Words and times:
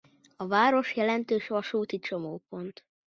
A 0.35 0.47
város 0.47 0.95
jelentős 0.95 1.47
vasúti 1.47 1.99
csomópont. 1.99 2.85